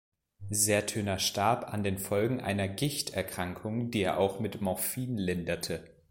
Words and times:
Sertürner 0.49 1.19
starb 1.19 1.71
an 1.71 1.83
den 1.83 1.99
Folgen 1.99 2.39
einer 2.41 2.67
Gicht-Erkrankung, 2.67 3.91
die 3.91 4.01
er 4.01 4.17
auch 4.17 4.39
mit 4.39 4.59
Morphin 4.59 5.15
linderte. 5.15 5.83